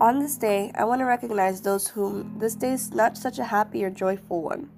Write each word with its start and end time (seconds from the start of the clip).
On 0.00 0.18
this 0.18 0.38
day, 0.38 0.72
I 0.74 0.84
want 0.84 1.00
to 1.00 1.04
recognize 1.04 1.60
those 1.60 1.88
whom 1.88 2.38
this 2.38 2.54
day 2.54 2.72
is 2.72 2.94
not 2.94 3.18
such 3.18 3.38
a 3.38 3.44
happy 3.44 3.84
or 3.84 3.90
joyful 3.90 4.40
one. 4.40 4.70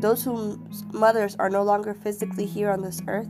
Those 0.00 0.24
whose 0.24 0.58
mothers 0.92 1.36
are 1.38 1.48
no 1.48 1.62
longer 1.62 1.94
physically 1.94 2.44
here 2.44 2.68
on 2.68 2.82
this 2.82 3.00
earth. 3.06 3.28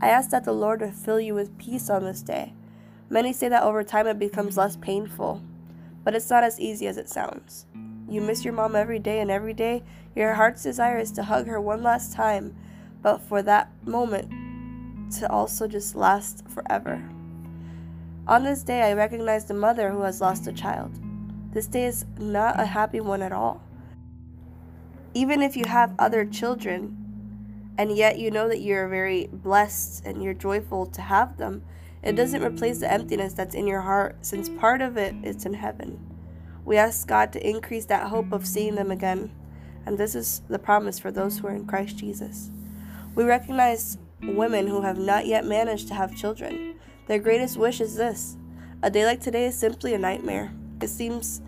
I 0.00 0.10
ask 0.10 0.30
that 0.30 0.44
the 0.44 0.52
Lord 0.52 0.80
would 0.80 0.94
fill 0.94 1.18
you 1.18 1.34
with 1.34 1.58
peace 1.58 1.90
on 1.90 2.04
this 2.04 2.22
day. 2.22 2.54
Many 3.10 3.32
say 3.32 3.48
that 3.48 3.64
over 3.64 3.82
time 3.82 4.06
it 4.06 4.20
becomes 4.20 4.56
less 4.56 4.76
painful, 4.76 5.42
but 6.04 6.14
it's 6.14 6.30
not 6.30 6.44
as 6.44 6.60
easy 6.60 6.86
as 6.86 6.98
it 6.98 7.08
sounds. 7.08 7.66
You 8.08 8.20
miss 8.20 8.44
your 8.44 8.54
mom 8.54 8.76
every 8.76 9.00
day, 9.00 9.18
and 9.18 9.32
every 9.32 9.54
day 9.54 9.82
your 10.14 10.34
heart's 10.34 10.62
desire 10.62 11.00
is 11.00 11.10
to 11.12 11.24
hug 11.24 11.48
her 11.48 11.60
one 11.60 11.82
last 11.82 12.12
time, 12.12 12.54
but 13.02 13.18
for 13.18 13.42
that 13.42 13.72
moment 13.84 14.30
to 15.18 15.28
also 15.28 15.66
just 15.66 15.96
last 15.96 16.48
forever. 16.48 17.02
On 18.28 18.44
this 18.44 18.62
day, 18.62 18.82
I 18.82 18.92
recognize 18.92 19.46
the 19.46 19.54
mother 19.54 19.90
who 19.90 20.02
has 20.02 20.20
lost 20.20 20.46
a 20.46 20.52
child. 20.52 20.92
This 21.54 21.66
day 21.66 21.86
is 21.86 22.04
not 22.18 22.60
a 22.60 22.66
happy 22.66 23.00
one 23.00 23.22
at 23.22 23.32
all. 23.32 23.62
Even 25.14 25.40
if 25.40 25.56
you 25.56 25.64
have 25.64 25.94
other 25.98 26.26
children, 26.26 26.94
and 27.78 27.96
yet 27.96 28.18
you 28.18 28.30
know 28.30 28.46
that 28.46 28.60
you're 28.60 28.86
very 28.86 29.30
blessed 29.32 30.04
and 30.04 30.22
you're 30.22 30.34
joyful 30.34 30.84
to 30.84 31.00
have 31.00 31.38
them, 31.38 31.62
it 32.02 32.16
doesn't 32.16 32.44
replace 32.44 32.80
the 32.80 32.92
emptiness 32.92 33.32
that's 33.32 33.54
in 33.54 33.66
your 33.66 33.80
heart, 33.80 34.18
since 34.20 34.50
part 34.50 34.82
of 34.82 34.98
it 34.98 35.14
is 35.22 35.46
in 35.46 35.54
heaven. 35.54 35.98
We 36.66 36.76
ask 36.76 37.08
God 37.08 37.32
to 37.32 37.48
increase 37.48 37.86
that 37.86 38.08
hope 38.08 38.30
of 38.30 38.46
seeing 38.46 38.74
them 38.74 38.90
again, 38.90 39.32
and 39.86 39.96
this 39.96 40.14
is 40.14 40.42
the 40.50 40.58
promise 40.58 40.98
for 40.98 41.10
those 41.10 41.38
who 41.38 41.46
are 41.46 41.54
in 41.54 41.66
Christ 41.66 41.96
Jesus. 41.96 42.50
We 43.14 43.24
recognize 43.24 43.96
women 44.20 44.66
who 44.66 44.82
have 44.82 44.98
not 44.98 45.24
yet 45.24 45.46
managed 45.46 45.88
to 45.88 45.94
have 45.94 46.14
children. 46.14 46.74
Their 47.08 47.18
greatest 47.18 47.56
wish 47.56 47.80
is 47.80 47.96
this 47.96 48.36
a 48.82 48.90
day 48.90 49.06
like 49.06 49.20
today 49.20 49.46
is 49.46 49.58
simply 49.58 49.94
a 49.94 49.98
nightmare. 49.98 50.52
It 50.82 50.88
seems 50.88 51.40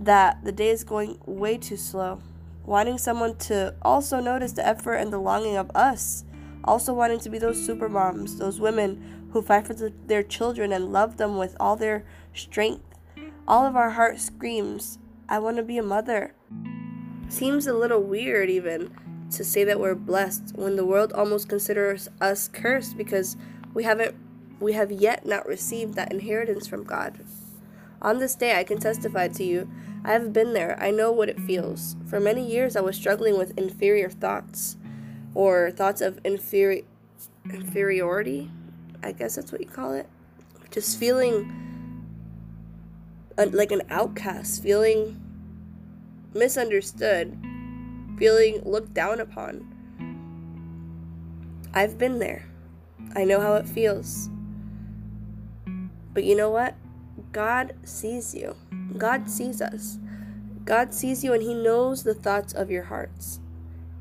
that 0.00 0.44
the 0.44 0.50
day 0.50 0.70
is 0.70 0.82
going 0.82 1.18
way 1.24 1.56
too 1.56 1.76
slow. 1.76 2.20
Wanting 2.66 2.98
someone 2.98 3.36
to 3.36 3.76
also 3.82 4.18
notice 4.18 4.52
the 4.52 4.66
effort 4.66 4.94
and 4.94 5.12
the 5.12 5.18
longing 5.18 5.56
of 5.56 5.70
us. 5.74 6.24
Also, 6.64 6.92
wanting 6.92 7.20
to 7.20 7.30
be 7.30 7.38
those 7.38 7.64
super 7.64 7.88
moms, 7.88 8.38
those 8.38 8.58
women 8.58 9.28
who 9.32 9.40
fight 9.40 9.68
for 9.68 9.74
the, 9.74 9.92
their 10.06 10.24
children 10.24 10.72
and 10.72 10.92
love 10.92 11.16
them 11.16 11.38
with 11.38 11.56
all 11.60 11.76
their 11.76 12.04
strength. 12.34 12.82
All 13.46 13.64
of 13.64 13.76
our 13.76 13.90
heart 13.90 14.18
screams, 14.18 14.98
I 15.28 15.38
want 15.38 15.58
to 15.58 15.62
be 15.62 15.78
a 15.78 15.82
mother. 15.82 16.34
Seems 17.28 17.68
a 17.68 17.72
little 17.72 18.02
weird, 18.02 18.50
even, 18.50 18.92
to 19.30 19.44
say 19.44 19.62
that 19.62 19.78
we're 19.78 19.94
blessed 19.94 20.54
when 20.56 20.74
the 20.74 20.84
world 20.84 21.12
almost 21.12 21.48
considers 21.48 22.08
us 22.20 22.48
cursed 22.48 22.96
because 22.96 23.36
we 23.74 23.84
haven't 23.84 24.16
we 24.60 24.72
have 24.72 24.92
yet 24.92 25.26
not 25.26 25.46
received 25.46 25.94
that 25.94 26.12
inheritance 26.12 26.66
from 26.66 26.84
God. 26.84 27.18
On 28.00 28.18
this 28.18 28.34
day, 28.34 28.58
I 28.58 28.64
can 28.64 28.78
testify 28.78 29.28
to 29.28 29.44
you. 29.44 29.70
I 30.04 30.12
have 30.12 30.32
been 30.32 30.52
there. 30.52 30.78
I 30.80 30.90
know 30.90 31.10
what 31.10 31.28
it 31.30 31.40
feels. 31.40 31.96
For 32.06 32.20
many 32.20 32.46
years, 32.46 32.76
I 32.76 32.82
was 32.82 32.96
struggling 32.96 33.38
with 33.38 33.56
inferior 33.58 34.10
thoughts 34.10 34.76
or 35.34 35.70
thoughts 35.70 36.00
of 36.00 36.22
inferi- 36.22 36.84
inferiority. 37.50 38.50
I 39.02 39.12
guess 39.12 39.36
that's 39.36 39.52
what 39.52 39.62
you 39.62 39.66
call 39.66 39.94
it. 39.94 40.06
Just 40.70 40.98
feeling 40.98 41.50
uh, 43.38 43.46
like 43.52 43.72
an 43.72 43.82
outcast, 43.88 44.62
feeling 44.62 45.20
misunderstood, 46.34 47.38
feeling 48.18 48.62
looked 48.64 48.92
down 48.92 49.20
upon. 49.20 49.70
I've 51.72 51.96
been 51.96 52.18
there. 52.18 52.44
I 53.16 53.24
know 53.24 53.40
how 53.40 53.54
it 53.54 53.66
feels. 53.66 54.28
But 56.14 56.24
you 56.24 56.36
know 56.36 56.50
what? 56.50 56.74
God 57.32 57.74
sees 57.84 58.34
you. 58.34 58.56
God 58.96 59.28
sees 59.28 59.60
us. 59.60 59.98
God 60.64 60.94
sees 60.94 61.22
you 61.22 61.32
and 61.32 61.42
He 61.42 61.52
knows 61.52 62.02
the 62.02 62.14
thoughts 62.14 62.54
of 62.54 62.70
your 62.70 62.84
hearts. 62.84 63.40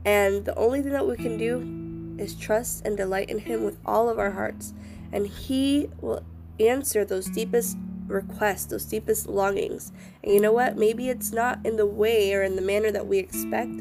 And 0.06 0.46
the 0.46 0.56
only 0.56 0.82
thing 0.82 0.94
that 0.94 1.08
we 1.08 1.16
can 1.16 1.38
do 1.38 2.22
is 2.22 2.36
trust 2.36 2.86
and 2.86 2.96
delight 2.96 3.30
in 3.30 3.40
Him 3.40 3.64
with 3.64 3.78
all 3.86 4.10
of 4.10 4.20
our 4.20 4.32
hearts. 4.32 4.74
And 5.12 5.28
He 5.28 5.90
will 6.00 6.24
answer 6.60 7.04
those 7.04 7.26
deepest 7.26 7.78
requests, 8.08 8.66
those 8.66 8.86
deepest 8.86 9.28
longings. 9.28 9.92
And 10.24 10.34
you 10.34 10.40
know 10.40 10.52
what? 10.52 10.78
Maybe 10.78 11.10
it's 11.10 11.32
not 11.32 11.60
in 11.66 11.76
the 11.76 11.86
way 11.86 12.34
or 12.34 12.44
in 12.44 12.56
the 12.56 12.62
manner 12.62 12.92
that 12.92 13.08
we 13.08 13.18
expect, 13.18 13.72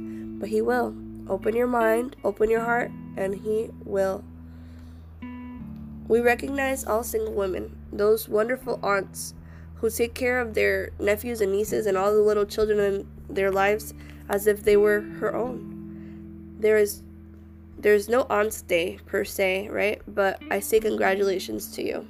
but 0.41 0.49
He 0.49 0.63
will. 0.63 0.95
Open 1.29 1.55
your 1.55 1.67
mind, 1.67 2.17
open 2.25 2.51
your 2.51 2.65
heart, 2.65 2.91
and 3.17 3.35
He 3.35 3.69
will. 3.85 4.25
We 6.09 6.21
recognize 6.21 6.85
all 6.85 7.05
single 7.05 7.33
women 7.33 7.77
those 7.93 8.29
wonderful 8.29 8.81
aunts 8.83 9.35
who 9.77 9.91
take 9.91 10.15
care 10.15 10.41
of 10.41 10.55
their 10.55 10.91
nephews 10.99 11.41
and 11.41 11.53
nieces 11.53 11.87
and 11.87 11.97
all 11.97 12.13
the 12.13 12.21
little 12.21 12.45
children 12.45 12.79
in 12.79 13.07
their 13.29 13.51
lives 13.51 13.95
as 14.29 14.47
if 14.47 14.63
they 14.63 14.77
were 14.77 15.01
her 15.01 15.35
own. 15.35 16.57
There 16.59 16.77
is 16.77 17.03
there's 17.79 18.09
no 18.09 18.23
aunt's 18.31 18.63
day 18.63 19.01
per 19.07 19.25
se, 19.25 19.69
right? 19.69 20.01
But 20.07 20.41
I 20.51 20.61
say 20.61 20.79
congratulations 20.79 21.73
to 21.73 21.83
you. 21.83 22.07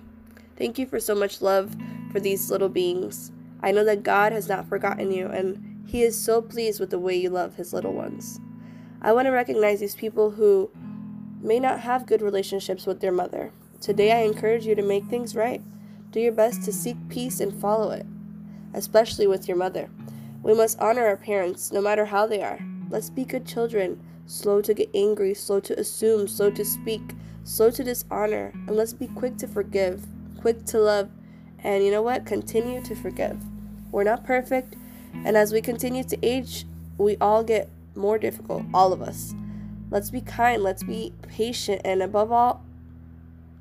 Thank 0.57 0.79
you 0.79 0.87
for 0.87 1.01
so 1.01 1.15
much 1.15 1.41
love 1.41 1.75
for 2.13 2.21
these 2.21 2.51
little 2.51 2.69
beings. 2.69 3.33
I 3.63 3.73
know 3.73 3.85
that 3.85 4.03
God 4.03 4.33
has 4.33 4.49
not 4.49 4.69
forgotten 4.69 5.11
you 5.11 5.29
and 5.29 5.85
he 5.87 6.03
is 6.03 6.19
so 6.19 6.43
pleased 6.43 6.79
with 6.79 6.91
the 6.91 6.99
way 6.99 7.17
you 7.17 7.31
love 7.31 7.57
his 7.57 7.73
little 7.73 7.95
ones. 7.95 8.39
I 9.01 9.13
want 9.13 9.27
to 9.27 9.33
recognize 9.33 9.81
these 9.81 9.97
people 9.97 10.33
who 10.33 10.71
may 11.41 11.59
not 11.59 11.81
have 11.81 12.07
good 12.07 12.23
relationships 12.23 12.87
with 12.87 13.01
their 13.01 13.13
mother. 13.13 13.53
Today 13.83 14.13
I 14.13 14.21
encourage 14.21 14.65
you 14.65 14.77
to 14.77 14.83
make 14.83 15.07
things 15.07 15.35
right. 15.35 15.61
Do 16.13 16.21
your 16.21 16.31
best 16.31 16.63
to 16.63 16.73
seek 16.73 16.97
peace 17.09 17.41
and 17.41 17.53
follow 17.53 17.91
it, 17.91 18.07
especially 18.75 19.27
with 19.27 19.49
your 19.49 19.57
mother. 19.57 19.91
We 20.41 20.55
must 20.55 20.79
honor 20.79 21.05
our 21.05 21.17
parents, 21.17 21.73
no 21.73 21.81
matter 21.81 22.05
how 22.05 22.29
they 22.29 22.43
are. 22.43 22.61
Let's 22.91 23.11
be 23.11 23.25
good 23.25 23.45
children, 23.45 24.01
slow 24.27 24.61
to 24.63 24.73
get 24.73 24.89
angry, 24.95 25.35
slow 25.35 25.59
to 25.59 25.81
assume, 25.81 26.29
slow 26.29 26.49
to 26.53 26.65
speak, 26.65 27.03
slow 27.43 27.73
to 27.73 27.83
dishonor, 27.83 28.53
and 28.55 28.77
let's 28.77 28.93
be 28.93 29.09
quick 29.09 29.37
to 29.39 29.49
forgive, 29.49 30.07
quick 30.41 30.65
to 30.67 30.79
love, 30.79 31.11
and 31.65 31.85
you 31.85 31.91
know 31.91 32.03
what? 32.03 32.25
Continue 32.25 32.83
to 32.83 32.95
forgive. 32.95 33.43
We're 33.91 34.05
not 34.05 34.23
perfect, 34.25 34.77
and 35.13 35.37
as 35.37 35.53
we 35.53 35.61
continue 35.61 36.05
to 36.05 36.25
age, 36.25 36.67
we 36.99 37.17
all 37.21 37.43
get 37.43 37.69
more 37.97 38.17
difficult, 38.17 38.63
all 38.73 38.93
of 38.93 39.03
us. 39.03 39.35
Let's 39.91 40.11
be 40.11 40.21
kind, 40.21 40.63
let's 40.63 40.85
be 40.85 41.13
patient, 41.23 41.81
and 41.85 42.01
above 42.01 42.31
all, 42.31 42.65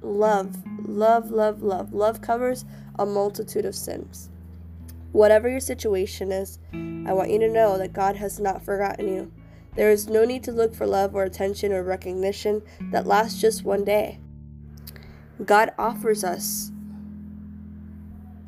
love, 0.01 0.57
love, 0.87 1.31
love, 1.31 1.61
love. 1.61 1.93
Love 1.93 2.21
covers 2.21 2.65
a 2.97 3.05
multitude 3.05 3.65
of 3.65 3.75
sins. 3.75 4.29
Whatever 5.11 5.49
your 5.49 5.59
situation 5.59 6.31
is, 6.31 6.59
I 6.73 7.13
want 7.13 7.31
you 7.31 7.39
to 7.39 7.49
know 7.49 7.77
that 7.77 7.93
God 7.93 8.15
has 8.15 8.39
not 8.39 8.63
forgotten 8.63 9.07
you. 9.07 9.31
There 9.75 9.89
is 9.89 10.07
no 10.07 10.25
need 10.25 10.43
to 10.43 10.51
look 10.51 10.75
for 10.75 10.85
love 10.85 11.15
or 11.15 11.23
attention 11.23 11.71
or 11.71 11.83
recognition 11.83 12.61
that 12.91 13.07
lasts 13.07 13.39
just 13.39 13.63
one 13.63 13.83
day. 13.83 14.19
God 15.45 15.71
offers 15.77 16.23
us 16.23 16.71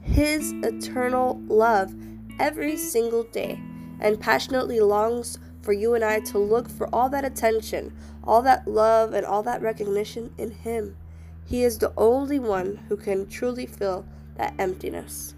His 0.01 0.53
eternal 0.63 1.41
love 1.47 1.93
every 2.39 2.77
single 2.77 3.23
day 3.23 3.59
and 3.99 4.19
passionately 4.19 4.79
longs 4.79 5.39
for 5.61 5.73
you 5.73 5.93
and 5.95 6.03
I 6.03 6.19
to 6.19 6.37
look 6.37 6.69
for 6.69 6.93
all 6.93 7.09
that 7.09 7.23
attention, 7.23 7.93
all 8.23 8.41
that 8.41 8.67
love, 8.67 9.13
and 9.13 9.25
all 9.25 9.43
that 9.43 9.61
recognition 9.61 10.33
in 10.37 10.51
Him. 10.51 10.97
He 11.45 11.63
is 11.63 11.77
the 11.77 11.93
only 11.97 12.39
one 12.39 12.77
who 12.87 12.97
can 12.97 13.27
truly 13.27 13.65
fill 13.65 14.05
that 14.35 14.53
emptiness. 14.57 15.35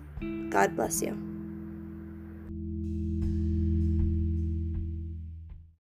God 0.49 0.75
bless 0.75 1.01
you. 1.01 1.34